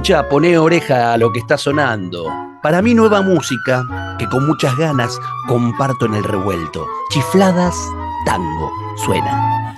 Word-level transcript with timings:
Escucha, 0.00 0.26
poné 0.30 0.56
oreja 0.56 1.12
a 1.12 1.18
lo 1.18 1.30
que 1.30 1.40
está 1.40 1.58
sonando. 1.58 2.24
Para 2.62 2.80
mí 2.80 2.94
nueva 2.94 3.20
música 3.20 3.84
que 4.18 4.26
con 4.30 4.46
muchas 4.46 4.74
ganas 4.78 5.20
comparto 5.46 6.06
en 6.06 6.14
el 6.14 6.24
revuelto. 6.24 6.86
Chifladas 7.10 7.76
tango. 8.24 8.72
Suena. 8.96 9.76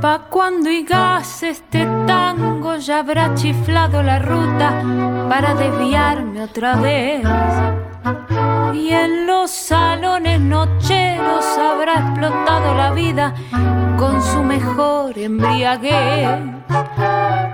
Pa' 0.00 0.20
cuando 0.30 0.70
higas 0.70 1.42
este 1.42 1.84
tango 2.06 2.76
ya 2.76 3.00
habrá 3.00 3.34
chiflado 3.34 4.02
la 4.02 4.18
ruta 4.20 4.82
para 5.28 5.54
desviarme 5.54 6.44
otra 6.44 6.76
vez. 6.76 7.22
Y 8.74 8.90
en 8.90 9.26
los 9.26 9.50
salones 9.50 10.40
nocheros 10.40 11.44
habrá 11.58 11.94
explotado 11.94 12.74
la 12.74 12.90
vida 12.92 13.34
con 13.96 14.22
su 14.22 14.42
mejor 14.42 15.18
embriaguez. 15.18 16.28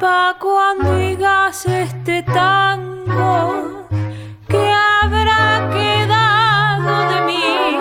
Pa' 0.00 0.36
cuando 0.40 1.00
higas 1.00 1.64
este 1.66 2.22
tango 2.22 3.86
que 4.48 4.72
habrá 4.72 5.70
quedado 5.70 7.08
de 7.12 7.20
mí, 7.22 7.78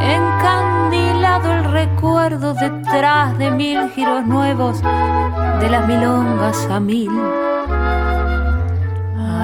encandilado 0.00 1.52
el 1.52 1.64
recuerdo 1.72 2.54
detrás 2.54 3.36
de 3.38 3.50
mil 3.50 3.90
giros 3.90 4.24
nuevos, 4.24 4.82
de 5.60 5.68
las 5.68 5.86
milongas 5.86 6.66
a 6.70 6.80
mil, 6.80 7.10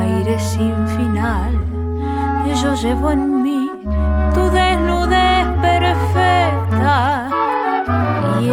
aire 0.00 0.39
sin 0.39 0.89
final. 0.89 1.73
Yo 2.45 2.75
llevo 2.75 3.11
en 3.11 3.42
mí 3.42 3.70
tu 4.33 4.50
desnudez 4.50 5.47
perfecta 5.61 7.28
y 8.41 8.48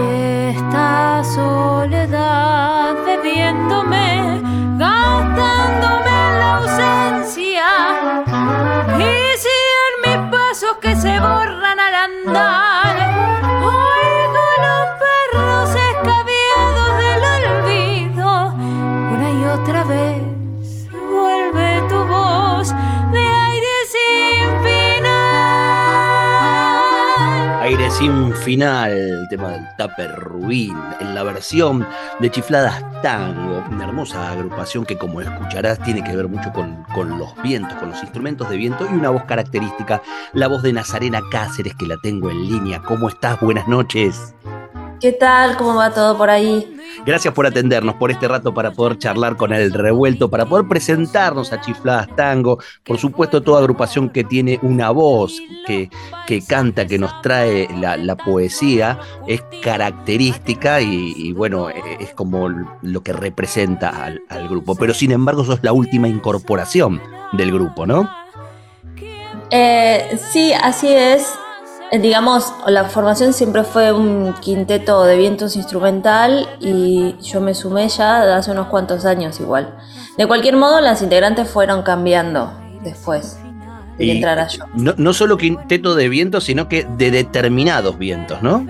esta 0.56 1.24
soledad 1.24 2.96
bebiéndome, 3.06 4.42
gastándome 4.78 6.18
la 6.40 6.58
ausencia. 6.58 7.68
Y 8.98 9.38
si 9.38 9.56
en 9.82 9.94
mis 10.04 10.20
pasos 10.32 10.78
que 10.82 10.96
se 10.96 11.20
borran 11.20 11.41
sin 27.92 28.34
final, 28.34 29.28
tema 29.30 29.50
del 29.50 29.68
Tupper 29.78 30.16
Rubín, 30.16 30.78
en 31.00 31.14
la 31.14 31.24
versión 31.24 31.86
de 32.20 32.32
Chifladas 32.32 32.84
Tango, 33.02 33.64
una 33.70 33.86
hermosa 33.86 34.32
agrupación 34.32 34.86
que 34.86 34.98
como 34.98 35.22
escucharás 35.22 35.80
tiene 35.80 36.04
que 36.04 36.16
ver 36.16 36.28
mucho 36.28 36.52
con, 36.54 36.84
con 36.94 37.18
los 37.20 37.34
vientos, 37.42 37.74
con 37.80 37.90
los 37.90 38.02
instrumentos 38.02 38.50
de 38.50 38.58
viento 38.58 38.88
y 38.90 38.94
una 38.94 39.10
voz 39.10 39.26
característica, 39.26 40.02
la 40.34 40.48
voz 40.48 40.64
de 40.64 40.74
Nazarena 40.74 41.22
Cáceres 41.32 41.76
que 41.76 41.88
la 41.88 41.98
tengo 42.02 42.30
en 42.30 42.48
línea. 42.48 42.82
¿Cómo 42.82 43.10
estás? 43.10 43.40
Buenas 43.42 43.68
noches. 43.68 44.34
¿Qué 45.02 45.12
tal? 45.14 45.58
¿Cómo 45.58 45.74
va 45.74 45.90
todo 45.90 46.16
por 46.16 46.30
ahí? 46.30 46.78
Gracias 47.08 47.34
por 47.34 47.48
atendernos 47.48 47.96
por 47.96 48.12
este 48.12 48.28
rato 48.28 48.54
para 48.54 48.70
poder 48.70 49.00
charlar 49.00 49.36
con 49.36 49.52
el 49.52 49.74
revuelto, 49.74 50.30
para 50.30 50.46
poder 50.46 50.68
presentarnos 50.68 51.52
a 51.52 51.60
Chifladas 51.60 52.08
Tango. 52.16 52.60
Por 52.84 53.00
supuesto, 53.00 53.42
toda 53.42 53.62
agrupación 53.62 54.10
que 54.10 54.24
tiene 54.24 54.60
una 54.62 54.92
voz, 54.92 55.42
que, 55.66 55.90
que 56.28 56.46
canta, 56.46 56.86
que 56.86 57.00
nos 57.00 57.20
trae 57.24 57.68
la, 57.80 57.98
la 57.98 58.16
poesía, 58.16 59.00
es 59.28 59.44
característica 59.64 60.82
y, 60.82 61.14
y, 61.18 61.34
bueno, 61.34 61.70
es 61.70 62.14
como 62.14 62.50
lo 62.50 63.02
que 63.02 63.14
representa 63.14 63.90
al, 63.90 64.22
al 64.30 64.48
grupo. 64.48 64.76
Pero 64.76 64.94
sin 64.94 65.12
embargo, 65.12 65.44
sos 65.44 65.64
la 65.64 65.74
última 65.74 66.08
incorporación 66.08 67.02
del 67.34 67.52
grupo, 67.52 67.88
¿no? 67.88 68.08
Eh, 69.50 70.20
sí, 70.32 70.54
así 70.54 70.94
es. 70.94 71.34
Digamos, 71.92 72.54
la 72.68 72.86
formación 72.86 73.34
siempre 73.34 73.66
fue 73.66 73.92
un 73.92 74.34
quinteto 74.40 75.04
de 75.04 75.18
vientos 75.18 75.58
instrumental 75.58 76.48
y 76.62 77.18
yo 77.22 77.42
me 77.42 77.54
sumé 77.54 77.90
ya 77.90 78.26
de 78.26 78.32
hace 78.32 78.52
unos 78.52 78.68
cuantos 78.68 79.04
años 79.04 79.42
igual. 79.42 79.78
De 80.18 80.26
cualquier 80.26 80.56
modo, 80.56 80.80
las 80.80 81.02
integrantes 81.02 81.50
fueron 81.50 81.84
cambiando 81.84 82.54
después 82.82 83.38
de 83.98 84.06
que 84.06 84.12
entrara 84.14 84.48
yo. 84.48 84.64
No, 84.74 84.94
no 84.96 85.12
solo 85.12 85.36
quinteto 85.36 85.94
de 85.96 86.08
vientos, 86.08 86.46
sino 86.46 86.70
que 86.70 86.88
de 86.98 87.12
determinados 87.12 87.98
vientos, 87.98 88.42
¿no? 88.42 88.66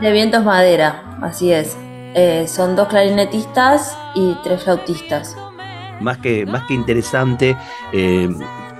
De 0.00 0.10
vientos 0.10 0.44
madera, 0.44 1.16
así 1.22 1.52
es. 1.52 1.76
Eh, 2.14 2.46
son 2.48 2.74
dos 2.74 2.88
clarinetistas 2.88 3.96
y 4.16 4.34
tres 4.42 4.64
flautistas. 4.64 5.36
Más 6.00 6.18
que, 6.18 6.44
más 6.44 6.64
que 6.66 6.74
interesante. 6.74 7.56
Eh, 7.92 8.28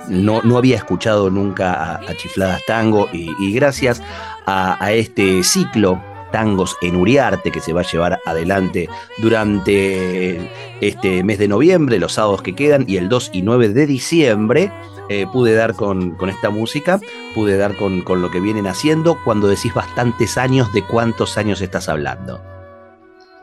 no, 0.09 0.43
no, 0.43 0.59
había 0.59 0.77
escuchado 0.77 1.31
nunca 1.31 1.97
a, 1.97 2.15
Chifladas 2.17 2.65
Tango 2.67 3.09
y, 3.13 3.53
gracias 3.53 4.03
a, 4.47 4.93
este 4.93 5.43
ciclo 5.43 6.03
Tangos 6.33 6.77
en 6.83 6.97
Uriarte 6.97 7.51
que 7.51 7.61
se 7.61 7.73
va 7.73 7.81
a 7.81 7.91
llevar 7.91 8.21
adelante 8.27 8.89
durante 9.19 10.51
este 10.81 11.25
mes 11.25 11.39
de 11.39 11.49
noviembre, 11.49 11.99
los 11.99 12.13
sábados 12.13 12.43
que 12.43 12.55
quedan 12.55 12.85
y 12.87 12.97
el 12.97 13.09
2 13.09 13.31
y 13.33 13.43
9 13.43 13.71
de 13.71 13.87
diciembre. 13.87 14.73
Eh, 15.11 15.27
pude 15.33 15.55
dar 15.55 15.75
con, 15.75 16.17
con, 16.17 16.29
esta 16.29 16.51
música, 16.51 17.01
pude 17.35 17.57
dar 17.57 17.75
con, 17.77 18.03
con 18.03 18.21
lo 18.21 18.31
que 18.31 18.41
vienen 18.41 18.67
haciendo. 18.67 19.17
Cuando 19.25 19.49
decís 19.49 19.73
bastantes 19.73 20.37
años, 20.37 20.71
¿de 20.75 20.85
cuántos 20.85 21.39
años 21.39 21.63
estás 21.63 21.89
hablando? 21.89 22.43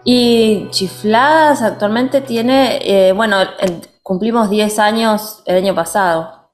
Y 0.07 0.67
Chifladas 0.69 1.63
actualmente 1.63 2.21
tiene, 2.21 2.77
eh, 2.83 3.11
bueno, 3.11 3.37
cumplimos 4.03 4.51
10 4.51 4.77
años 4.77 5.41
el 5.45 5.57
año 5.57 5.73
pasado. 5.73 6.44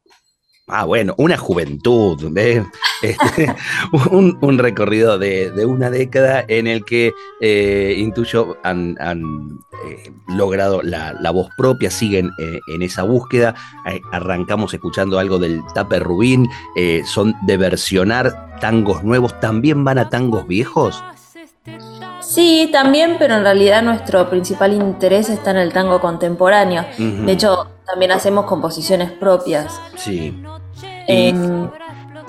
Ah, 0.74 0.86
bueno, 0.86 1.14
una 1.18 1.38
juventud, 1.38 2.38
¿eh? 2.38 2.66
un, 4.12 4.58
recorrido 4.58 5.20
de, 5.20 5.66
una 5.66 5.90
década 5.90 6.46
en 6.48 6.66
el 6.66 6.86
que 6.86 7.14
eh, 7.42 7.96
intuyo 7.98 8.56
han, 8.64 8.96
eh, 9.00 10.14
logrado 10.30 10.82
la, 10.82 11.32
voz 11.32 11.50
propia, 11.58 11.92
siguen 11.92 12.32
eh, 12.40 12.62
en 12.74 12.84
esa 12.84 13.04
búsqueda. 13.04 13.54
arrancamos 14.14 14.74
escuchando 14.74 15.20
algo 15.20 15.40
del 15.40 15.62
Tupper 15.76 16.04
Rubín, 16.04 16.48
son 17.06 17.36
de 17.42 17.58
versionar 17.58 18.58
tangos 18.62 19.04
nuevos, 19.04 19.38
¿también 19.42 19.84
van 19.84 19.98
a 19.98 20.10
tangos 20.10 20.48
viejos? 20.48 21.04
Sí, 22.34 22.70
también, 22.72 23.18
pero 23.20 23.36
en 23.36 23.44
realidad 23.44 23.82
nuestro 23.84 24.30
principal 24.30 24.72
interés 24.72 25.30
está 25.30 25.52
en 25.52 25.58
el 25.58 25.74
tango 25.74 26.00
contemporáneo. 26.00 26.86
Uh 26.98 27.02
-huh. 27.02 27.26
De 27.26 27.34
hecho, 27.34 27.68
también 27.86 28.12
hacemos 28.14 28.46
composiciones 28.46 29.12
propias. 29.12 29.82
Sí. 29.98 30.42
Eh, 31.08 31.34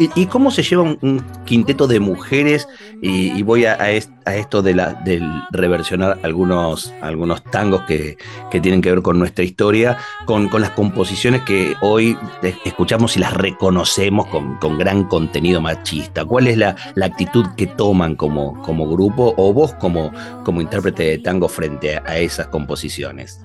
¿Y, 0.02 0.10
¿Y, 0.16 0.26
cómo 0.26 0.50
se 0.50 0.64
lleva 0.64 0.82
un, 0.82 0.98
un 1.00 1.24
quinteto 1.44 1.86
de 1.86 2.00
mujeres? 2.00 2.68
Y, 3.00 3.30
y 3.38 3.42
voy 3.42 3.66
a, 3.66 3.74
a, 3.74 3.90
est, 3.90 4.10
a, 4.24 4.34
esto 4.34 4.60
de 4.60 4.74
la, 4.74 4.94
del 5.04 5.30
reversionar 5.52 6.18
algunos, 6.24 6.92
algunos 7.00 7.44
tangos 7.44 7.82
que, 7.82 8.18
que, 8.50 8.60
tienen 8.60 8.82
que 8.82 8.90
ver 8.90 9.02
con 9.02 9.20
nuestra 9.20 9.44
historia, 9.44 9.98
con, 10.24 10.48
con 10.48 10.60
las 10.60 10.70
composiciones 10.70 11.42
que 11.42 11.76
hoy 11.82 12.18
escuchamos 12.64 13.16
y 13.16 13.20
las 13.20 13.32
reconocemos 13.32 14.26
con, 14.26 14.56
con 14.56 14.76
gran 14.76 15.04
contenido 15.04 15.60
machista. 15.60 16.24
¿Cuál 16.24 16.48
es 16.48 16.56
la, 16.56 16.74
la, 16.96 17.06
actitud 17.06 17.46
que 17.56 17.68
toman 17.68 18.16
como, 18.16 18.60
como 18.62 18.90
grupo 18.90 19.34
o 19.36 19.52
vos 19.52 19.72
como, 19.74 20.10
como 20.44 20.60
intérprete 20.60 21.04
de 21.04 21.18
tango 21.18 21.48
frente 21.48 21.96
a, 21.96 22.02
a 22.06 22.18
esas 22.18 22.48
composiciones? 22.48 23.40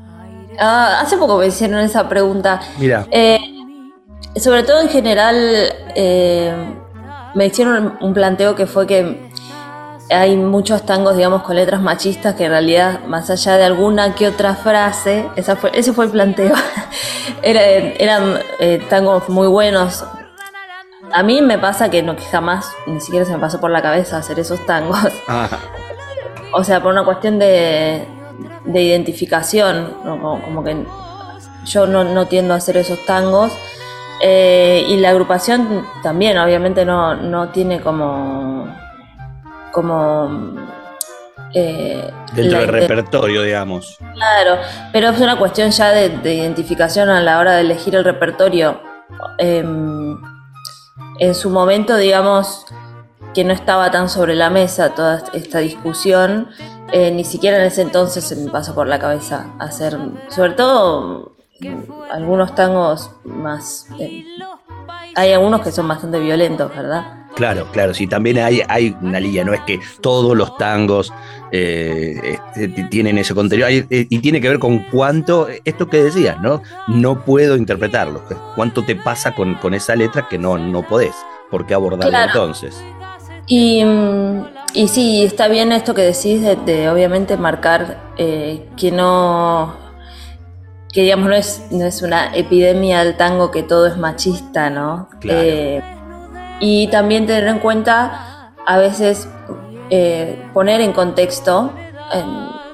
Uh, 0.55 1.03
hace 1.03 1.17
poco 1.17 1.37
me 1.37 1.45
hicieron 1.45 1.79
esa 1.81 2.09
pregunta. 2.09 2.59
Mira. 2.79 3.05
Eh, 3.11 3.37
sobre 4.39 4.63
todo 4.63 4.81
en 4.81 4.89
general, 4.89 5.35
eh, 5.95 6.53
me 7.35 7.45
hicieron 7.45 7.97
un 8.01 8.13
planteo 8.13 8.55
que 8.55 8.65
fue 8.65 8.87
que 8.87 9.27
hay 10.09 10.37
muchos 10.37 10.85
tangos, 10.85 11.17
digamos, 11.17 11.43
con 11.43 11.55
letras 11.55 11.81
machistas 11.81 12.35
que 12.35 12.45
en 12.45 12.51
realidad, 12.51 13.01
más 13.05 13.29
allá 13.29 13.57
de 13.57 13.65
alguna 13.65 14.15
que 14.15 14.27
otra 14.27 14.55
frase, 14.55 15.25
esa 15.35 15.55
fue, 15.55 15.71
ese 15.73 15.93
fue 15.93 16.05
el 16.05 16.11
planteo, 16.11 16.55
Era, 17.43 17.61
eran 17.61 18.39
eh, 18.59 18.81
tangos 18.89 19.29
muy 19.29 19.47
buenos. 19.47 20.03
A 21.13 21.23
mí 21.23 21.41
me 21.41 21.57
pasa 21.57 21.89
que, 21.89 22.01
no, 22.01 22.15
que 22.15 22.23
jamás, 22.23 22.71
ni 22.87 22.99
siquiera 22.99 23.25
se 23.25 23.33
me 23.33 23.39
pasó 23.39 23.59
por 23.59 23.71
la 23.71 23.81
cabeza 23.81 24.17
hacer 24.17 24.39
esos 24.39 24.65
tangos. 24.65 24.99
Ah. 25.27 25.49
O 26.53 26.63
sea, 26.63 26.81
por 26.81 26.91
una 26.91 27.03
cuestión 27.03 27.37
de, 27.37 28.07
identificación, 28.65 29.93
como, 30.03 30.63
que 30.63 30.85
yo 31.65 31.85
no, 31.85 32.25
tiendo 32.27 32.53
a 32.53 32.57
hacer 32.57 32.77
esos 32.77 33.05
tangos. 33.05 33.51
Eh, 34.21 34.85
y 34.87 34.97
la 34.97 35.09
agrupación 35.09 35.85
también, 36.01 36.37
obviamente, 36.37 36.85
no, 36.85 37.15
no 37.15 37.49
tiene 37.49 37.81
como. 37.81 38.67
como. 39.71 40.55
Eh, 41.53 42.11
Dentro 42.33 42.59
del 42.59 42.67
repertorio, 42.67 43.41
digamos. 43.43 43.97
Claro, 44.13 44.61
pero 44.91 45.09
es 45.09 45.21
una 45.21 45.37
cuestión 45.37 45.71
ya 45.71 45.91
de, 45.91 46.33
identificación 46.33 47.09
a 47.09 47.21
la 47.21 47.39
hora 47.39 47.53
de 47.53 47.61
elegir 47.61 47.95
el 47.95 48.03
repertorio. 48.03 48.81
Em, 49.37 50.17
en 51.19 51.35
su 51.35 51.49
momento, 51.49 51.95
digamos, 51.95 52.65
que 53.33 53.43
no 53.43 53.53
estaba 53.53 53.91
tan 53.91 54.09
sobre 54.09 54.35
la 54.35 54.49
mesa 54.49 54.95
toda 54.95 55.23
esta 55.33 55.59
discusión, 55.59 56.49
eh, 56.91 57.11
ni 57.11 57.23
siquiera 57.23 57.57
en 57.57 57.63
ese 57.65 57.83
entonces 57.83 58.23
se 58.23 58.35
me 58.35 58.49
pasó 58.49 58.73
por 58.73 58.87
la 58.87 58.99
cabeza 58.99 59.53
hacer, 59.59 59.97
sobre 60.29 60.53
todo 60.53 61.36
algunos 62.11 62.55
tangos 62.55 63.11
más... 63.23 63.87
Eh, 63.99 64.25
hay 65.15 65.33
algunos 65.33 65.61
que 65.61 65.71
son 65.71 65.87
bastante 65.87 66.19
violentos, 66.19 66.69
¿verdad? 66.75 67.27
Claro, 67.35 67.67
claro, 67.71 67.93
sí, 67.93 68.07
también 68.07 68.39
hay, 68.39 68.63
hay 68.67 68.95
una 68.99 69.19
línea, 69.19 69.43
no 69.43 69.53
es 69.53 69.61
que 69.61 69.79
todos 70.01 70.35
los 70.35 70.57
tangos 70.57 71.13
eh, 71.51 72.39
este, 72.55 72.83
tienen 72.85 73.19
ese 73.19 73.35
contenido, 73.35 73.69
y 73.69 74.19
tiene 74.19 74.41
que 74.41 74.49
ver 74.49 74.57
con 74.57 74.79
cuánto, 74.91 75.47
esto 75.63 75.87
que 75.87 76.03
decías, 76.03 76.41
¿no? 76.41 76.63
No 76.87 77.23
puedo 77.23 77.55
interpretarlo, 77.55 78.23
cuánto 78.55 78.83
te 78.83 78.95
pasa 78.95 79.35
con, 79.35 79.53
con 79.55 79.75
esa 79.75 79.95
letra 79.95 80.27
que 80.27 80.39
no, 80.39 80.57
no 80.57 80.81
podés, 80.81 81.13
¿por 81.51 81.67
qué 81.67 81.75
abordarlo 81.75 82.17
entonces? 82.17 82.83
Y, 83.45 83.83
y, 84.73 84.87
sí, 84.87 85.23
está 85.23 85.47
bien 85.47 85.71
esto 85.71 85.93
que 85.93 86.01
decís 86.01 86.41
de, 86.65 86.89
obviamente 86.89 87.37
marcar 87.37 88.13
eh, 88.17 88.67
que 88.75 88.91
no, 88.91 89.73
que 90.97 91.03
digamos 91.03 91.29
no 91.29 91.35
es, 91.35 91.61
no 91.69 91.85
es 91.85 92.01
una 92.01 92.35
epidemia 92.35 93.03
del 93.03 93.15
tango 93.17 93.51
que 93.51 93.61
todo 93.61 93.85
es 93.85 93.97
machista, 93.97 94.71
¿no? 94.71 95.09
Eh, 95.21 95.79
y 96.59 96.87
también 96.87 97.27
tener 97.27 97.47
en 97.47 97.59
cuenta 97.59 98.51
a 98.65 98.77
veces 98.79 99.29
eh, 99.91 100.43
poner 100.55 100.81
en 100.81 100.93
contexto 100.93 101.71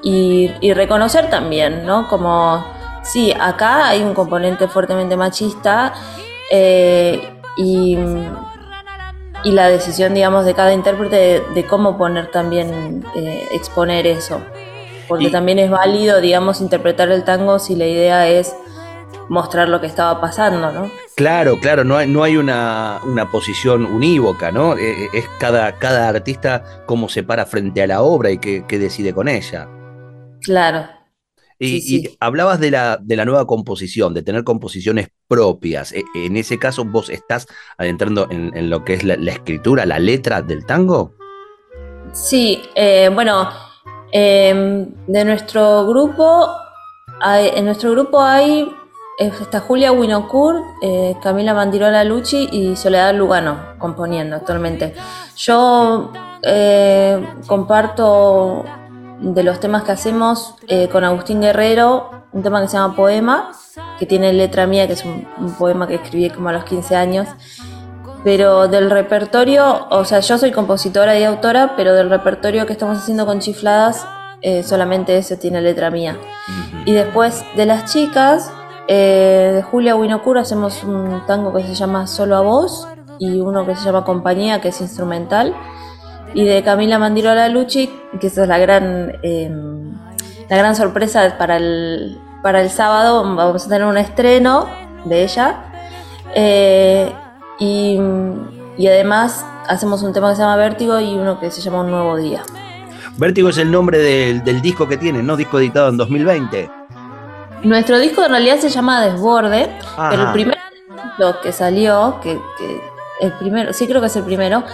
y, 0.02 0.50
y, 0.62 0.72
reconocer 0.72 1.28
también, 1.28 1.84
¿no? 1.84 2.08
Como, 2.08 2.64
sí, 3.02 3.30
acá 3.38 3.88
hay 3.88 4.02
un 4.02 4.14
componente 4.14 4.68
fuertemente 4.68 5.18
machista 5.18 5.92
y 7.58 7.98
y 9.44 9.50
la 9.50 9.68
decisión, 9.68 10.14
digamos, 10.14 10.46
de 10.46 10.54
cada 10.54 10.72
intérprete 10.72 11.42
de, 11.54 11.66
cómo 11.66 11.98
poner 11.98 12.30
también, 12.30 13.04
eh, 13.14 13.46
exponer 13.52 14.06
eso. 14.06 14.40
Porque 15.08 15.30
también 15.30 15.58
es 15.58 15.70
válido, 15.70 16.20
digamos, 16.20 16.60
interpretar 16.60 17.10
el 17.10 17.24
tango 17.24 17.58
si 17.58 17.76
la 17.76 17.86
idea 17.86 18.28
es 18.28 18.54
mostrar 19.28 19.68
lo 19.68 19.80
que 19.80 19.86
estaba 19.86 20.20
pasando, 20.20 20.72
¿no? 20.72 20.90
Claro, 21.16 21.58
claro, 21.60 21.84
no 21.84 21.96
hay, 21.96 22.08
no 22.08 22.22
hay 22.22 22.36
una, 22.36 23.00
posición 23.30 23.86
unívoca, 23.86 24.50
¿no? 24.50 24.76
Eh, 24.76 25.04
eh, 25.04 25.08
es 25.14 25.24
cada, 25.38 25.78
cada 25.78 26.08
artista 26.08 26.84
cómo 26.86 27.08
se 27.08 27.22
para 27.22 27.46
frente 27.46 27.82
a 27.82 27.86
la 27.86 28.02
obra 28.02 28.30
y 28.30 28.38
qué, 28.38 28.64
qué 28.66 28.78
decide 28.78 29.14
con 29.14 29.28
ella. 29.28 29.68
Claro, 30.42 30.86
y, 31.58 32.16
hablabas 32.20 32.58
de 32.60 32.70
la, 32.70 32.98
de 33.00 33.16
la 33.16 33.24
nueva 33.24 33.46
composición, 33.46 34.12
de 34.14 34.22
tener 34.22 34.44
composiciones 34.44 35.08
propias. 35.28 35.92
E, 35.92 36.04
en 36.14 36.36
ese 36.36 36.58
caso, 36.58 36.84
vos 36.84 37.10
estás 37.10 37.46
adentrando 37.78 38.28
en, 38.30 38.70
lo 38.70 38.84
que 38.84 38.94
es 38.94 39.04
la, 39.04 39.14
escritura, 39.14 39.86
la 39.86 39.98
letra 39.98 40.42
del 40.42 40.66
tango. 40.66 41.14
Sí, 42.12 42.62
eh, 42.74 43.10
bueno, 43.12 43.48
em, 44.14 44.86
de 45.06 45.24
nuestro 45.24 45.86
grupo, 45.86 46.48
en 47.20 47.64
nuestro 47.64 47.90
grupo 47.90 48.20
hay 48.20 48.68
está 49.18 49.60
Julia 49.60 49.92
Winocourt, 49.92 50.62
eh, 50.82 51.16
Camila 51.22 51.54
Mandirola 51.54 52.04
Lucci 52.04 52.48
y 52.50 52.76
Soledad 52.76 53.14
Lugano 53.14 53.58
componiendo 53.78 54.36
actualmente. 54.36 54.94
Yo 55.36 56.12
eh, 56.42 57.24
comparto 57.46 58.64
de 59.20 59.42
los 59.42 59.60
temas 59.60 59.84
que 59.84 59.92
hacemos 59.92 60.56
eh, 60.68 60.88
con 60.88 61.04
Agustín 61.04 61.40
Guerrero, 61.40 62.24
un 62.32 62.42
tema 62.42 62.60
que 62.60 62.68
se 62.68 62.76
llama 62.76 62.96
Poema, 62.96 63.52
que 63.98 64.06
tiene 64.06 64.32
letra 64.32 64.66
mía, 64.66 64.86
que 64.86 64.94
es 64.94 65.04
un, 65.04 65.26
poema 65.58 65.86
que 65.86 65.94
escribí 65.94 66.30
como 66.30 66.48
a 66.48 66.52
los 66.52 66.64
15 66.64 66.96
años. 66.96 67.28
Pero 68.24 68.68
del 68.68 68.90
repertorio, 68.90 69.86
o 69.90 70.04
sea, 70.04 70.20
yo 70.20 70.38
soy 70.38 70.50
compositora 70.50 71.18
y 71.18 71.24
autora, 71.24 71.74
pero 71.76 71.94
del 71.94 72.10
repertorio 72.10 72.66
que 72.66 72.72
estamos 72.72 72.98
haciendo 72.98 73.26
con 73.26 73.40
chifladas, 73.40 74.06
eh, 74.40 74.62
solamente 74.62 75.16
ese 75.16 75.36
tiene 75.36 75.60
letra 75.60 75.90
mía. 75.90 76.16
Y 76.86 76.92
después 76.92 77.44
de 77.54 77.66
las 77.66 77.92
chicas, 77.92 78.50
eh, 78.88 79.52
de 79.56 79.62
Julia 79.62 79.94
Winocura, 79.94 80.40
hacemos 80.40 80.82
un 80.84 81.24
tango 81.26 81.52
que 81.52 81.62
se 81.62 81.74
llama 81.74 82.06
Solo 82.06 82.36
a 82.36 82.40
Vos 82.40 82.88
y 83.18 83.40
uno 83.40 83.66
que 83.66 83.76
se 83.76 83.84
llama 83.84 84.04
Compañía, 84.04 84.60
que 84.60 84.68
es 84.68 84.80
instrumental 84.80 85.54
y 86.34 86.44
de 86.44 86.62
Camila 86.62 86.98
Mandirola 86.98 87.48
Lucci, 87.48 87.88
que 88.20 88.26
esa 88.26 88.42
es 88.42 88.48
la 88.48 88.58
gran, 88.58 89.18
eh, 89.22 89.50
la 90.48 90.56
gran 90.56 90.74
sorpresa 90.74 91.36
para 91.38 91.56
el, 91.56 92.18
para 92.42 92.60
el 92.60 92.70
sábado. 92.70 93.22
Vamos 93.22 93.66
a 93.66 93.68
tener 93.68 93.86
un 93.86 93.96
estreno 93.96 94.66
de 95.04 95.22
ella. 95.22 95.64
Eh, 96.34 97.12
y, 97.58 97.98
además 98.78 99.44
hacemos 99.68 100.02
un 100.02 100.12
tema 100.12 100.30
que 100.30 100.36
se 100.36 100.42
llama 100.42 100.56
Vértigo 100.56 101.00
y 101.00 101.14
uno 101.14 101.40
que 101.40 101.50
se 101.50 101.60
llama 101.60 101.80
Un 101.80 101.90
Nuevo 101.90 102.16
Día. 102.16 102.42
Vértigo 103.16 103.48
es 103.48 103.58
el 103.58 103.70
nombre 103.70 103.98
del, 103.98 104.60
disco 104.60 104.88
que 104.88 104.96
tienen, 104.96 105.26
¿no? 105.26 105.36
Disco 105.36 105.58
editado 105.58 105.88
en 105.88 105.96
2020. 105.96 106.70
Nuestro 107.62 107.98
disco 107.98 108.24
en 108.24 108.30
realidad 108.30 108.58
se 108.58 108.68
llama 108.68 109.04
Desborde, 109.06 109.70
pero 110.10 110.22
el 110.26 110.32
primer 110.32 110.58
disco 110.90 111.40
que 111.42 111.52
salió, 111.52 112.18
que, 112.22 112.38
que 112.58 112.80
el 113.20 113.32
primero, 113.32 113.72
sí 113.72 113.86
creo 113.86 114.00
que 114.00 114.08
es 114.08 114.16
el 114.16 114.24
primero, 114.24 114.64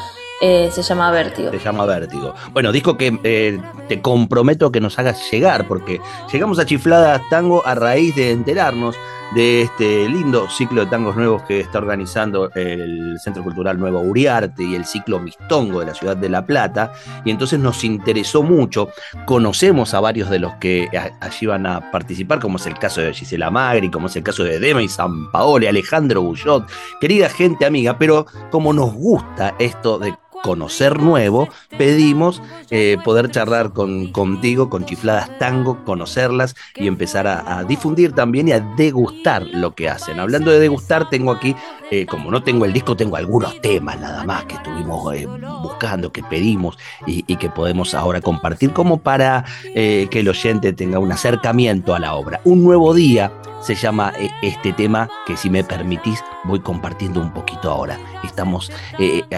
eh, 0.41 0.71
se 0.73 0.83
llama 0.83 1.11
Vértigo. 1.11 1.51
Se 1.51 1.59
llama 1.59 1.85
Vértigo. 1.85 2.35
Bueno, 2.53 2.73
disco 2.73 2.97
que 2.97 3.21
eh, 3.23 3.61
te 3.91 4.01
comprometo 4.01 4.71
que 4.71 4.81
nos 4.81 5.01
hagas 5.01 5.29
llegar, 5.33 5.67
porque 5.67 6.01
llegamos 6.33 6.61
a 6.61 6.65
Chiflada 6.65 7.21
Tango 7.29 7.67
a 7.67 7.75
raíz 7.75 8.15
de 8.15 8.31
enterarnos 8.31 8.95
de 9.35 9.63
este 9.63 10.09
lindo 10.09 10.49
ciclo 10.49 10.85
de 10.85 10.91
tangos 10.91 11.17
nuevos 11.17 11.43
que 11.43 11.59
está 11.59 11.79
organizando 11.79 12.53
el 12.55 13.19
Centro 13.19 13.43
Cultural 13.43 13.81
Nuevo 13.81 14.01
Uriarte 14.01 14.63
y 14.63 14.77
el 14.77 14.85
ciclo 14.85 15.19
Mistongo 15.19 15.81
de 15.81 15.87
la 15.87 15.95
ciudad 15.95 16.17
de 16.17 16.29
La 16.29 16.47
Plata. 16.47 16.93
Y 17.25 17.33
entonces 17.33 17.59
nos 17.59 17.83
interesó 17.83 18.45
mucho. 18.45 18.91
Conocemos 19.25 19.93
a 19.93 19.99
varios 19.99 20.31
de 20.31 20.39
los 20.39 20.53
que 20.55 20.89
allí 21.21 21.47
van 21.47 21.67
a 21.67 21.91
participar, 21.91 22.39
como 22.39 22.59
es 22.59 22.67
el 22.67 22.79
caso 22.79 23.01
de 23.01 23.13
Gisela 23.13 23.51
Magri, 23.51 23.91
como 23.91 24.07
es 24.07 24.15
el 24.15 24.23
caso 24.23 24.45
de 24.45 24.61
Dema 24.61 24.85
y 24.85 24.89
San 24.89 25.33
Paolo, 25.33 25.69
Alejandro 25.69 26.23
Bullot, 26.23 26.71
querida 27.01 27.29
gente 27.29 27.67
amiga, 27.67 27.99
pero 27.99 28.27
como 28.53 28.73
nos 28.73 28.95
gusta 28.95 29.57
esto 29.59 29.99
de 29.99 30.15
conocer 30.43 31.01
nuevo, 31.01 31.49
pedimos 31.77 32.43
eh, 32.71 32.97
poder 33.05 33.31
charlar 33.31 33.73
con, 33.73 34.13
contigo, 34.13 34.71
con 34.71 34.85
Chifladas 34.85 35.39
Tango, 35.39 35.85
conocerlas 35.85 36.55
y 36.77 36.87
empezar 36.87 37.27
a, 37.27 37.65
difundir 37.65 38.13
también 38.13 38.49
y 38.49 38.53
a 38.53 38.61
degustar 38.61 39.47
lo 39.47 39.75
que 39.75 39.89
hacen. 39.89 40.19
Hablando 40.19 40.51
de 40.51 40.61
degustar, 40.61 41.09
tengo 41.11 41.33
aquí, 41.33 41.55
eh, 41.91 42.07
como 42.07 42.31
no 42.31 42.43
tengo 42.43 42.65
el 42.65 42.73
disco, 42.73 42.97
tengo 42.97 43.17
algunos 43.17 43.61
temas 43.61 44.01
nada 44.01 44.25
más 44.25 44.45
que 44.45 44.55
estuvimos 44.55 45.15
eh, 45.15 45.27
buscando, 45.63 46.13
que 46.13 46.23
pedimos 46.23 46.79
y, 47.07 47.25
y, 47.27 47.37
que 47.37 47.51
podemos 47.51 47.95
ahora 47.95 48.21
compartir 48.21 48.73
como 48.73 48.99
para 48.99 49.45
que 49.75 50.09
el 50.13 50.29
oyente 50.29 50.73
tenga 50.73 50.99
un 50.99 51.13
acercamiento 51.13 51.95
a 51.95 51.99
la 51.99 52.15
obra. 52.15 52.41
Un 52.45 52.63
nuevo 52.63 52.95
día 52.95 53.33
se 53.61 53.75
llama 53.75 54.13
este 54.43 54.73
tema 54.73 55.09
que 55.27 55.37
si 55.37 55.51
me 55.51 55.65
permitís 55.65 56.23
voy 56.45 56.61
compartiendo 56.61 57.21
un 57.21 57.33
poquito 57.33 57.71
ahora. 57.71 57.99
Estamos 58.25 58.73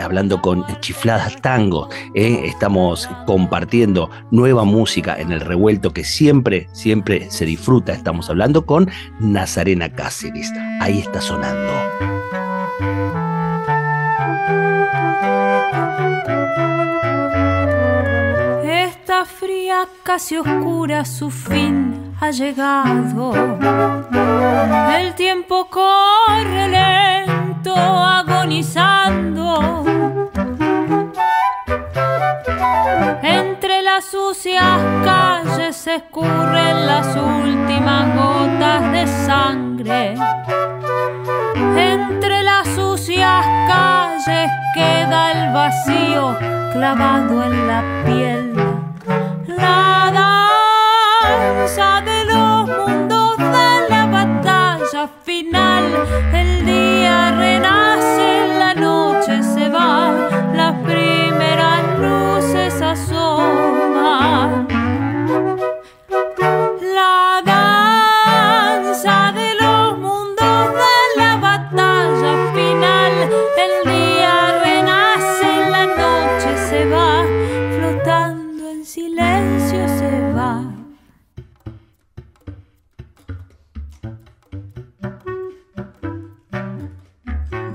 hablando 0.00 0.41
con 0.41 0.64
Chifladas 0.81 1.41
tango. 1.41 1.88
¿eh? 2.14 2.43
Estamos 2.45 3.09
compartiendo 3.26 4.11
nueva 4.31 4.64
música 4.64 5.19
en 5.19 5.33
el 5.33 5.41
revuelto 5.41 5.93
que 5.93 6.05
siempre, 6.05 6.69
siempre 6.73 7.31
se 7.31 7.45
disfruta. 7.45 7.93
Estamos 7.93 8.31
hablando 8.31 8.67
con 8.67 8.91
Nazarena 9.21 9.93
Cáceres. 9.93 10.50
Ahí 10.81 11.00
está 11.00 11.21
sonando. 11.21 11.73
Esta 18.64 19.25
fría, 19.25 19.88
casi 20.05 20.37
oscura, 20.37 21.05
su 21.05 21.31
fin 21.31 22.01
ha 22.21 22.31
llegado. 22.31 23.33
El 24.99 25.14
tiempo 25.14 25.69
corre 25.69 26.69
lento, 26.69 27.75
agonizando 27.75 29.83
entre 33.23 33.83
las 33.83 34.04
sucias 34.04 34.81
calles 35.04 35.76
se 35.76 35.97
escurren 35.97 36.87
las 36.87 37.16
últimas 37.16 38.16
gotas 38.16 38.92
de 38.92 39.07
sangre. 39.07 40.14
Entre 41.76 42.42
las 42.42 42.66
sucias 42.69 43.47
calles 43.69 44.50
queda 44.75 45.33
el 45.33 45.54
vacío 45.54 46.37
clavado 46.73 47.45
en 47.45 47.69
la 47.69 47.83
piel. 48.04 48.52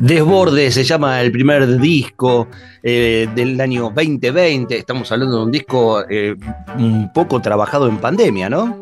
Desborde 0.07 0.71
se 0.71 0.85
llama 0.85 1.19
el 1.19 1.33
primer 1.33 1.79
disco 1.79 2.47
eh, 2.81 3.27
del 3.35 3.59
año 3.59 3.91
2020. 3.93 4.77
Estamos 4.77 5.11
hablando 5.11 5.35
de 5.35 5.43
un 5.43 5.51
disco 5.51 6.01
eh, 6.09 6.33
un 6.77 7.11
poco 7.11 7.41
trabajado 7.41 7.89
en 7.89 7.97
pandemia, 7.97 8.49
¿no? 8.49 8.73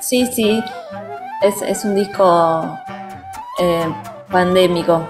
Sí, 0.00 0.26
sí. 0.34 0.58
Es, 1.42 1.84
un 1.84 1.94
disco 1.94 2.74
eh, 3.60 3.86
pandémico. 4.30 5.06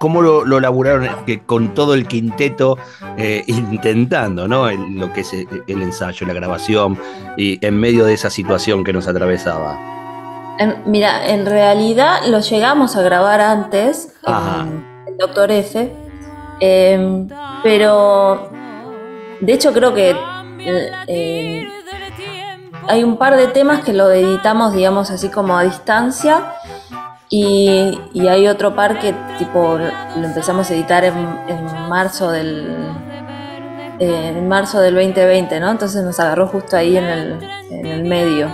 ¿Cómo, 0.00 0.20
lo, 0.20 0.44
lo, 0.44 0.58
laburaron 0.58 1.08
con 1.46 1.72
todo 1.72 1.94
el 1.94 2.08
quinteto 2.08 2.78
intentando, 3.46 4.48
¿no? 4.48 4.68
lo 4.72 5.12
que 5.12 5.20
es 5.20 5.32
el 5.34 5.82
ensayo, 5.82 6.26
la 6.26 6.32
grabación 6.32 6.98
y 7.36 7.64
en 7.64 7.78
medio 7.78 8.04
de 8.04 8.14
esa 8.14 8.30
situación 8.30 8.82
que 8.82 8.92
nos 8.92 9.06
atravesaba? 9.06 10.05
Mira, 10.84 11.28
en 11.28 11.46
realidad 11.46 12.26
lo 12.26 12.40
llegamos 12.40 12.96
a 12.96 13.02
grabar 13.02 13.40
antes, 13.40 14.14
en, 14.26 15.18
Doctor 15.18 15.50
F, 15.50 15.92
em, 16.60 17.28
pero 17.62 18.50
de 19.40 19.52
hecho 19.52 19.72
creo 19.72 19.94
que 19.94 20.14
eh, 20.58 20.90
em, 21.06 21.68
hay 22.88 23.04
un 23.04 23.16
par 23.16 23.36
de 23.36 23.48
temas 23.48 23.82
que 23.82 23.92
lo 23.92 24.10
editamos, 24.10 24.72
digamos, 24.72 25.10
así 25.10 25.28
como 25.28 25.56
a 25.56 25.64
distancia. 25.64 26.52
Y, 27.28 27.98
hay 28.28 28.46
otro 28.46 28.76
par 28.76 29.00
que 29.00 29.12
tipo 29.38 29.78
lo 29.78 30.24
empezamos 30.24 30.70
a 30.70 30.74
editar 30.74 31.04
en, 31.04 31.16
marzo 31.88 32.30
del 32.30 32.72
en 33.98 34.46
marzo 34.46 34.80
del 34.80 34.94
2020, 34.94 35.58
¿no? 35.58 35.70
Entonces 35.70 36.04
nos 36.04 36.20
agarró 36.20 36.46
justo 36.46 36.76
ahí 36.76 36.96
en 36.96 37.04
el, 37.04 37.42
en 37.70 37.86
el 37.86 38.04
medio. 38.04 38.48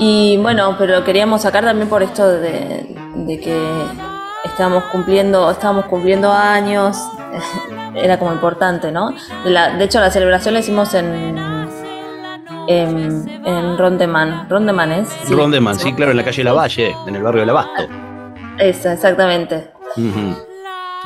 Y 0.00 0.36
bueno, 0.38 0.74
pero 0.78 1.04
queríamos 1.04 1.42
sacar 1.42 1.64
también 1.64 1.88
por 1.88 2.02
esto 2.02 2.28
de, 2.28 2.86
que 3.26 3.84
estábamos 4.44 4.84
cumpliendo, 4.84 5.50
estábamos 5.50 5.86
cumpliendo 5.86 6.32
años, 6.32 6.98
era 7.94 8.18
como 8.18 8.32
importante, 8.32 8.90
¿no? 8.92 9.14
De, 9.44 9.84
hecho, 9.84 10.00
la 10.00 10.10
celebración 10.10 10.54
la 10.54 10.60
hicimos 10.60 10.92
en, 10.94 11.36
en, 12.68 13.42
en 13.46 13.78
Rondeman. 13.78 14.48
¿Rondeman 14.48 14.92
es? 14.92 15.08
Sí. 15.24 15.34
Rondeman, 15.34 15.78
sí, 15.78 15.92
claro, 15.92 16.10
en 16.10 16.18
la 16.18 16.24
calle 16.24 16.44
La 16.44 16.52
Valle, 16.52 16.94
en 17.06 17.16
el 17.16 17.22
barrio 17.22 17.44
de 17.44 17.50
Abasto. 17.50 17.86
Esa, 18.58 18.92
exactamente. 18.92 19.70
lindo, 19.96 20.36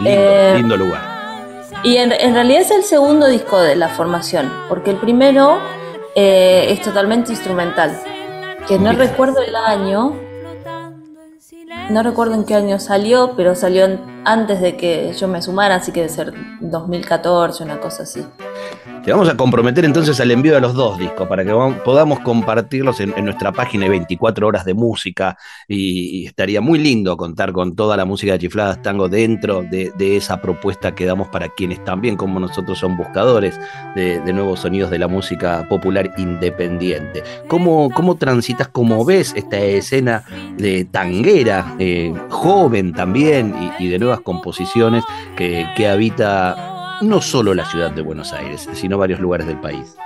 eh, 0.04 0.54
lindo 0.56 0.76
lugar. 0.76 1.00
Y 1.82 1.96
en, 1.96 2.12
en, 2.12 2.34
realidad 2.34 2.62
es 2.62 2.70
el 2.70 2.82
segundo 2.82 3.26
disco 3.26 3.60
de 3.60 3.76
la 3.76 3.88
formación, 3.88 4.52
porque 4.68 4.90
el 4.90 4.96
primero 4.96 5.58
eh, 6.14 6.66
es 6.68 6.82
totalmente 6.82 7.30
instrumental 7.30 7.96
que 8.66 8.78
no 8.78 8.92
recuerdo 8.92 9.40
el 9.42 9.54
año, 9.56 10.14
no 11.90 12.02
recuerdo 12.02 12.34
en 12.34 12.44
qué 12.44 12.54
año 12.54 12.78
salió, 12.78 13.34
pero 13.36 13.54
salió 13.54 13.98
antes 14.24 14.60
de 14.60 14.76
que 14.76 15.12
yo 15.12 15.28
me 15.28 15.42
sumara, 15.42 15.76
así 15.76 15.92
que 15.92 16.00
debe 16.00 16.12
ser 16.12 16.32
2014, 16.60 17.64
una 17.64 17.80
cosa 17.80 18.04
así. 18.04 18.24
Te 19.04 19.12
vamos 19.12 19.30
a 19.30 19.36
comprometer 19.36 19.86
entonces 19.86 20.20
al 20.20 20.30
envío 20.30 20.52
de 20.52 20.60
los 20.60 20.74
dos 20.74 20.98
discos 20.98 21.26
para 21.26 21.42
que 21.42 21.52
podamos 21.84 22.20
compartirlos 22.20 23.00
en, 23.00 23.14
nuestra 23.24 23.50
página 23.50 23.84
de 23.84 23.90
24 23.90 24.46
horas 24.46 24.66
de 24.66 24.74
música 24.74 25.38
y, 25.66 26.26
estaría 26.26 26.60
muy 26.60 26.78
lindo 26.78 27.16
contar 27.16 27.52
con 27.52 27.74
toda 27.74 27.96
la 27.96 28.04
música 28.04 28.32
de 28.32 28.40
Chifladas 28.40 28.82
Tango 28.82 29.08
dentro 29.08 29.62
de, 29.62 29.90
esa 30.16 30.42
propuesta 30.42 30.94
que 30.94 31.06
damos 31.06 31.28
para 31.28 31.48
quienes 31.48 31.82
también 31.82 32.16
como 32.16 32.38
nosotros 32.40 32.78
son 32.78 32.98
buscadores 32.98 33.58
de, 33.94 34.20
nuevos 34.34 34.60
sonidos 34.60 34.90
de 34.90 34.98
la 34.98 35.08
música 35.08 35.66
popular 35.68 36.12
independiente. 36.18 37.22
¿Cómo, 37.48 37.90
cómo 37.90 38.16
transitas, 38.16 38.68
cómo 38.68 39.04
ves 39.06 39.32
esta 39.34 39.58
escena 39.58 40.24
de 40.58 40.84
tanguera, 40.84 41.74
eh, 41.78 42.14
joven 42.28 42.92
también 42.92 43.54
y, 43.78 43.88
de 43.88 43.98
nuevas 43.98 44.20
composiciones 44.20 45.04
que 45.36 45.88
habita 45.88 46.79
no 47.00 47.20
solo 47.20 47.54
la 47.54 47.64
ciudad 47.64 47.90
de 47.90 48.02
Buenos 48.02 48.32
Aires, 48.32 48.68
sino 48.72 48.98
varios 48.98 49.20
lugares 49.20 49.46
del 49.46 49.60
país. 49.60 49.96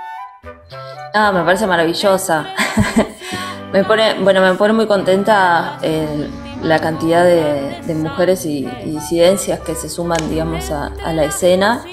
Ah, 1.13 1.31
me 1.31 1.43
parece 1.43 1.67
maravillosa. 1.67 2.45
me 3.73 3.83
pone, 3.83 4.15
bueno, 4.19 4.41
me 4.41 4.53
pone 4.55 4.73
muy 4.73 4.87
contenta 4.87 5.77
eh, 5.81 6.29
la 6.61 6.79
cantidad 6.79 7.23
de, 7.23 7.95
mujeres 7.95 8.45
y, 8.45 8.65
disidencias 8.85 9.59
que 9.61 9.75
se 9.75 9.89
suman, 9.89 10.29
digamos, 10.29 10.71
a, 10.71 10.91
la 11.13 11.23
escena. 11.23 11.83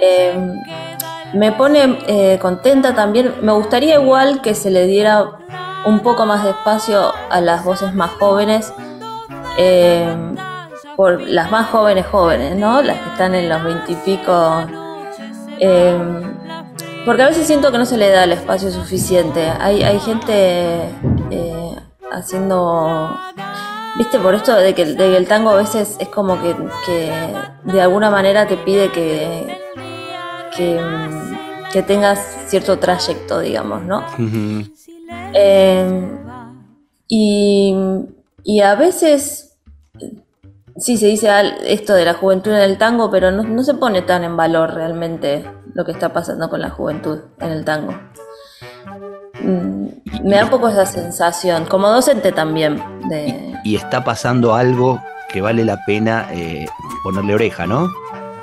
Eh, 0.00 0.54
me 1.34 1.52
pone 1.52 1.98
eh, 2.06 2.38
contenta 2.40 2.94
también. 2.94 3.34
Me 3.42 3.52
gustaría 3.52 4.00
igual 4.00 4.42
que 4.42 4.54
se 4.54 4.70
le 4.70 4.86
diera 4.86 5.38
un 5.86 6.00
poco 6.00 6.26
más 6.26 6.44
de 6.44 6.50
espacio 6.50 7.12
a 7.30 7.40
las 7.40 7.64
voces 7.64 7.94
más 7.94 8.10
jóvenes 8.12 8.72
por 11.00 11.18
las 11.22 11.50
más 11.50 11.70
jóvenes 11.70 12.04
jóvenes, 12.08 12.56
¿no? 12.56 12.82
Las 12.82 12.98
que 12.98 13.08
están 13.08 13.34
en 13.34 13.48
los 13.48 13.64
veintipico. 13.64 14.66
Eh, 15.58 15.98
porque 17.06 17.22
a 17.22 17.28
veces 17.28 17.46
siento 17.46 17.72
que 17.72 17.78
no 17.78 17.86
se 17.86 17.96
le 17.96 18.10
da 18.10 18.24
el 18.24 18.32
espacio 18.32 18.70
suficiente. 18.70 19.48
Hay, 19.48 19.82
hay 19.82 19.98
gente 19.98 20.90
eh, 21.30 21.76
haciendo. 22.12 23.18
Viste, 23.96 24.18
por 24.18 24.34
esto 24.34 24.54
de 24.54 24.74
que, 24.74 24.82
el 24.82 25.26
tango 25.26 25.48
a 25.48 25.56
veces 25.56 25.96
es 26.00 26.08
como 26.08 26.38
que, 26.38 26.54
de 27.64 27.80
alguna 27.80 28.10
manera 28.10 28.46
te 28.46 28.58
pide 28.58 28.92
que, 28.92 29.56
que, 30.54 31.82
tengas 31.82 32.18
cierto 32.46 32.78
trayecto, 32.78 33.40
digamos, 33.40 33.84
¿no? 33.84 34.04
Eh, 35.32 36.10
y, 37.08 37.74
y 38.44 38.60
a 38.60 38.74
veces 38.74 39.49
sí 40.80 40.96
se 40.96 41.06
dice 41.06 41.30
esto 41.66 41.94
de 41.94 42.04
la 42.04 42.14
juventud 42.14 42.50
en 42.50 42.62
el 42.62 42.78
tango, 42.78 43.10
pero 43.10 43.30
no, 43.30 43.62
se 43.62 43.74
pone 43.74 44.02
tan 44.02 44.24
en 44.24 44.36
valor 44.36 44.74
realmente 44.74 45.44
lo 45.74 45.84
que 45.84 45.92
está 45.92 46.12
pasando 46.12 46.48
con 46.48 46.60
la 46.60 46.70
juventud 46.70 47.20
en 47.38 47.52
el 47.52 47.64
tango. 47.64 47.94
Mm, 49.42 49.86
me 50.24 50.36
da 50.36 50.44
un 50.44 50.50
poco 50.50 50.68
esa 50.68 50.86
sensación, 50.86 51.66
como 51.66 51.88
docente 51.88 52.32
también. 52.32 52.82
Y, 53.64 53.76
está 53.76 54.02
pasando 54.02 54.54
algo 54.54 55.00
que 55.28 55.40
vale 55.40 55.64
la 55.64 55.78
pena 55.86 56.26
eh, 56.32 56.66
ponerle 57.04 57.34
oreja, 57.34 57.66
¿no? 57.66 57.88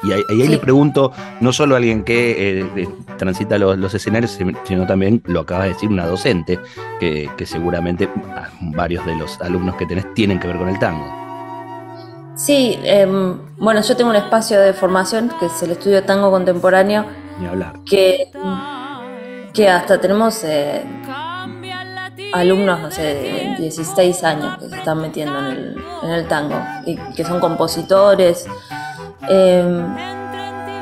Y 0.03 0.11
ahí, 0.11 0.47
le 0.47 0.59
pregunto, 0.59 1.11
no 1.41 1.51
solo 1.51 1.73
a 1.73 1.79
alguien 1.79 2.03
que 2.03 2.61
eh, 2.61 2.89
transita 3.17 3.57
los, 3.57 3.93
escenarios, 3.93 4.37
sino 4.63 4.85
también, 4.85 5.23
lo 5.25 5.39
acaba 5.41 5.63
de 5.63 5.69
decir, 5.69 5.89
una 5.89 6.05
docente, 6.05 6.59
que, 6.99 7.29
que 7.35 7.45
seguramente 7.47 8.07
varios 8.61 9.03
de 9.07 9.15
los 9.15 9.41
alumnos 9.41 9.75
que 9.75 9.87
tenés 9.87 10.13
tienen 10.13 10.39
que 10.39 10.47
ver 10.47 10.57
con 10.57 10.69
el 10.69 10.77
tango. 10.77 11.26
Sí, 12.37 12.79
em, 12.83 13.39
bueno, 13.57 13.81
yo 13.81 13.97
tengo 13.97 14.11
un 14.11 14.15
espacio 14.15 14.59
de 14.61 14.71
formación 14.71 15.31
que 15.39 15.47
es 15.47 15.63
el 15.63 15.71
estudio 15.71 16.03
tango 16.03 16.29
contemporáneo. 16.29 17.03
hablar. 17.49 17.79
Que, 17.83 18.31
que 19.53 19.67
hasta 19.67 19.99
tenemos 19.99 20.43
eh, 20.43 20.85
alumnos, 22.33 22.79
no 22.79 22.91
sé, 22.91 23.01
de 23.01 23.55
16 23.57 24.23
años 24.23 24.55
que 24.59 24.69
se 24.69 24.77
están 24.77 25.01
metiendo 25.01 25.39
en 25.39 26.09
el, 26.11 26.27
tango 26.27 26.61
y 26.85 26.95
que 27.15 27.23
son 27.25 27.39
compositores. 27.39 28.45
Em, 29.27 29.97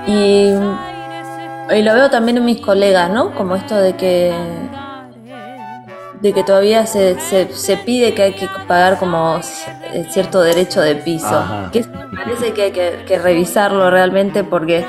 y, 0.08 0.50
y 1.74 1.82
lo 1.84 1.94
veo 1.94 2.10
también 2.10 2.38
en 2.38 2.44
mis 2.44 2.60
colegas, 2.60 3.10
¿no? 3.10 3.34
Como 3.34 3.56
esto 3.56 3.76
de 3.78 3.96
que 3.96 4.34
de 6.22 6.34
que 6.34 6.44
todavía 6.44 6.86
se, 6.86 7.20
se, 7.20 7.78
pide 7.78 8.14
que 8.14 8.24
hay 8.24 8.34
que 8.34 8.48
pagar 8.68 8.98
como 8.98 9.40
cierto 10.10 10.42
derecho 10.42 10.82
de 10.82 10.96
piso. 10.96 11.44
Que 11.72 11.82
me 11.82 12.18
parece 12.18 12.54
que 12.54 12.64
hay 12.64 12.72
que, 12.72 13.20
revisarlo 13.20 13.90
realmente 13.90 14.44
porque 14.44 14.86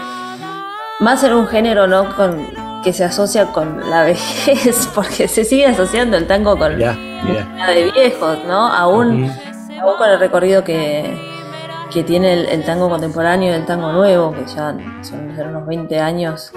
más 1.00 1.22
en 1.24 1.34
un 1.34 1.46
género 1.46 1.86
no 1.86 2.14
con 2.16 2.46
que 2.82 2.92
se 2.92 3.04
asocia 3.04 3.46
con 3.46 3.90
la 3.90 4.02
vejez, 4.04 4.88
porque 4.94 5.28
se 5.28 5.44
sigue 5.44 5.66
asociando 5.66 6.16
el 6.16 6.26
tango 6.26 6.56
con 6.56 6.78
la 6.78 6.94
de 6.94 7.90
viejos, 7.92 8.38
¿no? 8.46 8.68
Aún, 8.68 9.30
con 9.98 10.08
el 10.08 10.18
recorrido 10.18 10.62
que, 10.62 11.20
que 11.92 12.04
tiene 12.04 12.32
el, 12.32 12.46
el, 12.46 12.64
tango 12.64 12.88
contemporáneo 12.88 13.52
y 13.52 13.54
el 13.56 13.66
tango 13.66 13.92
nuevo, 13.92 14.32
que 14.32 14.46
ya 14.46 14.76
son 15.02 15.30
unos 15.30 15.66
20 15.66 15.98
años 15.98 16.52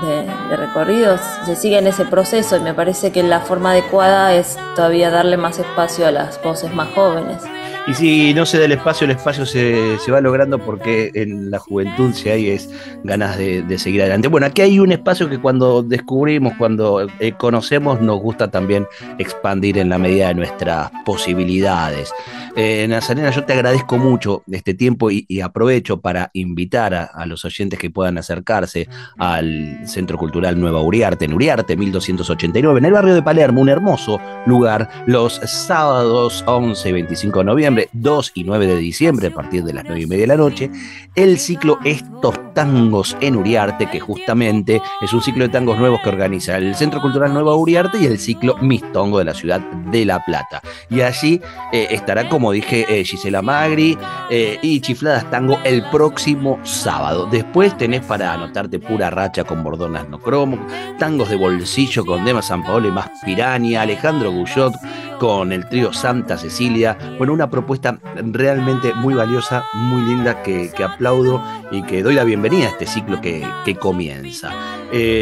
de, 0.00 0.56
recorridos, 0.56 1.20
se 1.44 1.56
sigue 1.56 1.78
en 1.78 1.86
ese 1.86 2.04
proceso 2.04 2.56
y 2.56 2.60
me 2.60 2.74
parece 2.74 3.12
que 3.12 3.22
la 3.22 3.40
forma 3.40 3.72
adecuada 3.72 4.34
es 4.34 4.58
todavía 4.74 5.10
darle 5.10 5.36
más 5.36 5.58
espacio 5.58 6.06
a 6.06 6.10
las 6.12 6.42
voces 6.42 6.72
más 6.74 6.88
jóvenes. 6.94 7.42
Y 7.88 7.94
si 7.94 8.34
no 8.34 8.46
se 8.46 8.58
da 8.58 8.66
el 8.66 8.72
espacio, 8.72 9.06
el 9.06 9.10
espacio 9.10 9.44
se, 9.44 9.98
va 10.10 10.20
logrando 10.20 10.58
porque 10.60 11.10
en 11.14 11.50
la 11.50 11.58
juventud 11.58 12.12
si 12.14 12.28
hay 12.28 12.50
es 12.50 12.70
ganas 13.02 13.36
de, 13.36 13.76
seguir 13.76 14.02
adelante. 14.02 14.28
Bueno, 14.28 14.46
aquí 14.46 14.62
hay 14.62 14.78
un 14.78 14.92
espacio 14.92 15.28
que 15.28 15.40
cuando 15.40 15.82
descubrimos, 15.82 16.52
cuando 16.56 17.08
eh, 17.18 17.32
conocemos, 17.32 18.00
nos 18.00 18.20
gusta 18.20 18.48
también 18.48 18.86
expandir 19.18 19.78
en 19.78 19.88
la 19.88 19.98
medida 19.98 20.28
de 20.28 20.34
nuestras 20.34 20.92
posibilidades. 21.04 22.12
Eh, 22.54 22.86
Nazarena, 22.86 23.30
yo 23.30 23.44
te 23.44 23.54
agradezco 23.54 23.96
mucho 23.96 24.42
este 24.50 24.74
tiempo 24.74 25.10
y, 25.10 25.40
aprovecho 25.40 26.00
para 26.00 26.30
invitar 26.34 26.94
a, 26.94 27.26
los 27.26 27.44
oyentes 27.44 27.78
que 27.78 27.90
puedan 27.90 28.18
acercarse 28.18 28.88
al 29.18 29.80
Centro 29.86 30.18
Cultural 30.18 30.60
Nueva 30.60 30.82
Uriarte, 30.82 31.24
en 31.24 31.32
Uriarte 31.32 31.76
1289, 31.76 32.78
en 32.78 32.84
el 32.84 32.92
barrio 32.92 33.14
de 33.14 33.22
Palermo, 33.22 33.62
un 33.62 33.70
hermoso 33.70 34.20
lugar, 34.44 34.88
los 35.06 35.34
sábados 35.46 36.44
11 36.46 36.88
y 36.88 36.92
25 36.92 37.38
de 37.38 37.44
noviembre, 37.44 37.88
2 37.92 38.32
y 38.34 38.44
9 38.44 38.66
de 38.66 38.76
diciembre, 38.76 39.28
a 39.28 39.34
partir 39.34 39.64
de 39.64 39.72
las 39.72 39.84
9 39.84 40.00
y 40.00 40.06
media 40.06 40.22
de 40.22 40.28
la 40.28 40.36
noche, 40.36 40.70
el 41.14 41.38
ciclo 41.38 41.78
Estos 41.84 42.38
Tangos 42.54 43.16
en 43.20 43.36
Uriarte, 43.36 43.88
que 43.88 44.00
justamente 44.00 44.82
es 45.00 45.12
un 45.12 45.22
ciclo 45.22 45.44
de 45.44 45.50
tangos 45.50 45.78
nuevos 45.78 46.00
que 46.02 46.10
organiza 46.10 46.58
el 46.58 46.74
Centro 46.74 47.00
Cultural 47.00 47.32
Nueva 47.32 47.56
Uriarte 47.56 47.98
y 47.98 48.06
el 48.06 48.18
ciclo 48.18 48.56
Mistongo 48.58 49.18
de 49.18 49.24
la 49.24 49.34
ciudad 49.34 49.60
de 49.60 50.04
La 50.04 50.22
Plata. 50.24 50.60
Y 50.90 51.00
allí 51.00 51.40
eh, 51.72 51.88
estará, 51.90 52.28
como 52.28 52.41
dije, 52.50 52.84
eh, 52.88 53.04
Gisela 53.04 53.42
Magri 53.42 53.96
eh, 54.28 54.58
y 54.62 54.80
Chifladas 54.80 55.30
Tango 55.30 55.60
el 55.64 55.84
próximo 55.90 56.58
sábado. 56.64 57.28
Después 57.30 57.76
tenés 57.76 58.04
para 58.04 58.32
anotarte 58.32 58.80
pura 58.80 59.10
racha 59.10 59.44
con 59.44 59.62
bordonas 59.62 60.08
no 60.08 60.18
cromo, 60.18 60.58
tangos 60.98 61.28
de 61.28 61.36
bolsillo 61.36 62.04
con 62.04 62.24
Dema 62.24 62.42
San 62.42 62.64
Paolo 62.64 62.88
y 62.88 62.90
más 62.90 63.10
Pirania, 63.24 63.82
Alejandro 63.82 64.32
Guyot 64.32 64.74
con 65.20 65.52
el 65.52 65.68
trío 65.68 65.92
Santa 65.92 66.36
Cecilia. 66.36 66.98
Bueno, 67.18 67.32
una 67.32 67.48
propuesta 67.48 67.98
realmente 68.16 68.92
muy 68.94 69.14
valiosa, 69.14 69.64
muy 69.74 70.02
linda 70.02 70.42
que, 70.42 70.72
aplaudo 70.82 71.40
y 71.70 71.82
que 71.82 72.02
doy 72.02 72.14
la 72.14 72.24
bienvenida 72.24 72.66
a 72.66 72.70
este 72.70 72.86
ciclo 72.86 73.20
que, 73.20 73.46
comienza. 73.78 74.50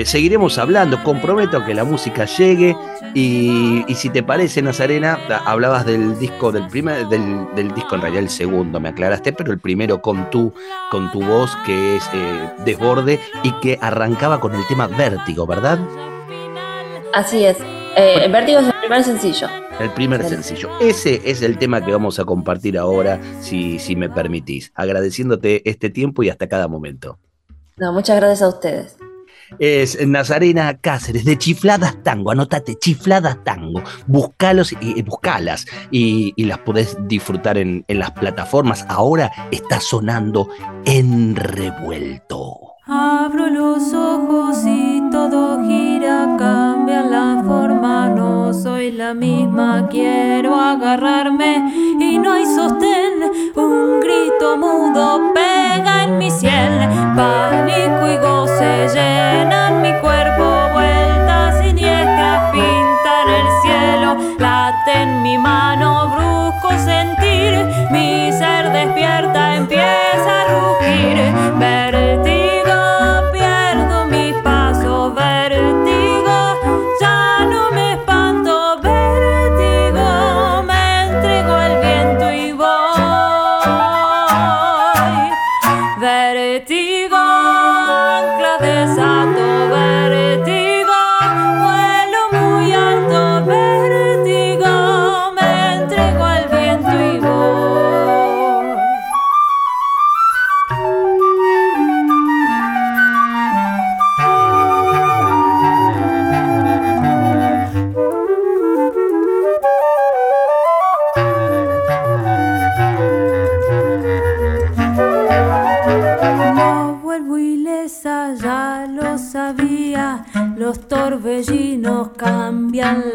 seguiremos 0.04 0.56
hablando, 0.58 1.02
comprometo 1.04 1.64
que 1.64 1.74
la 1.74 1.84
música 1.84 2.24
llegue 2.24 2.74
y 3.14 3.84
si 3.94 4.08
te 4.08 4.22
parece, 4.22 4.62
Nazarena, 4.62 5.18
hablabas 5.44 5.84
del 5.84 6.18
disco, 6.18 6.52
del 6.52 6.66
primer, 6.68 7.09
del, 7.10 7.74
disco 7.74 7.96
en 7.96 8.00
realidad 8.00 8.22
el 8.22 8.30
segundo, 8.30 8.80
me 8.80 8.88
aclaraste, 8.88 9.32
pero 9.32 9.52
el 9.52 9.58
primero 9.58 10.00
con 10.00 10.30
tu, 10.30 10.52
con 10.90 11.10
tu 11.12 11.22
voz 11.22 11.54
que 11.66 11.96
es 11.96 12.04
eh, 12.14 12.50
Desborde 12.64 13.20
y 13.42 13.52
que 13.60 13.78
arrancaba 13.80 14.40
con 14.40 14.54
el 14.54 14.66
tema 14.66 14.86
Vértigo, 14.86 15.46
¿verdad? 15.46 15.78
Así 17.12 17.44
es. 17.44 17.58
Eh, 17.96 18.28
Vértigo 18.30 18.60
es 18.60 18.66
el 18.68 18.74
primer 18.80 19.04
sencillo. 19.04 19.48
El 19.80 19.90
primer 19.90 20.24
sencillo. 20.24 20.70
Ese 20.80 21.20
es 21.24 21.42
el 21.42 21.58
tema 21.58 21.84
que 21.84 21.90
vamos 21.90 22.18
a 22.18 22.24
compartir 22.24 22.78
ahora, 22.78 23.20
si, 23.40 23.78
si 23.78 23.96
me 23.96 24.08
permitís. 24.08 24.72
Agradeciéndote 24.74 25.68
este 25.68 25.90
tiempo 25.90 26.22
y 26.22 26.30
hasta 26.30 26.48
cada 26.48 26.68
momento. 26.68 27.18
No, 27.76 27.92
muchas 27.92 28.16
gracias 28.16 28.42
a 28.42 28.48
ustedes 28.48 28.96
es 29.58 30.06
Nazarena 30.06 30.76
Cáceres, 30.78 31.24
de 31.24 31.38
Chifladas 31.38 32.02
Tango. 32.02 32.30
Anotate, 32.30 32.76
Chifladas 32.78 33.42
Tango. 33.44 33.82
Buscalos 34.06 34.74
y 34.80 35.02
buscalas 35.02 35.66
y, 35.90 36.34
las 36.44 36.58
podés 36.58 36.96
disfrutar 37.06 37.58
en, 37.58 37.84
en 37.86 37.98
las 37.98 38.10
plataformas. 38.12 38.84
Ahora 38.88 39.30
está 39.50 39.80
sonando 39.80 40.48
en 40.84 41.36
revuelto. 41.36 42.70
Abro 42.92 43.46
los 43.46 43.92
ojos 43.92 44.64
y 44.66 45.00
todo 45.12 45.64
gira, 45.64 46.34
cambia 46.36 47.02
la 47.02 47.40
forma, 47.46 48.08
no 48.08 48.52
soy 48.52 48.90
la 48.90 49.14
misma, 49.14 49.86
quiero 49.88 50.56
agarrarme 50.56 51.72
y 52.00 52.18
no 52.18 52.32
hay 52.32 52.44
sostén, 52.46 53.30
un 53.54 54.00
grito 54.00 54.56
mudo 54.56 55.32
pega 55.32 56.02
en 56.02 56.18
mi 56.18 56.32
cielo, 56.32 57.14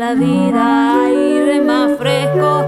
la 0.05 0.13
vida 0.13 1.05
aire 1.05 1.61
más 1.61 1.97
fresco, 1.97 2.67